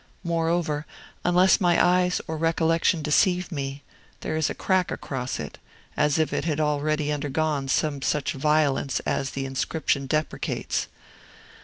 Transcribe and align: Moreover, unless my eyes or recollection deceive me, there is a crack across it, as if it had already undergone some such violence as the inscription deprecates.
Moreover, 0.23 0.87
unless 1.23 1.61
my 1.61 1.79
eyes 1.79 2.21
or 2.25 2.35
recollection 2.35 3.03
deceive 3.03 3.51
me, 3.51 3.83
there 4.21 4.35
is 4.35 4.49
a 4.49 4.55
crack 4.55 4.89
across 4.89 5.39
it, 5.39 5.59
as 5.95 6.17
if 6.17 6.33
it 6.33 6.43
had 6.43 6.59
already 6.59 7.11
undergone 7.11 7.67
some 7.67 8.01
such 8.01 8.33
violence 8.33 8.99
as 9.01 9.29
the 9.29 9.45
inscription 9.45 10.07
deprecates. 10.07 10.87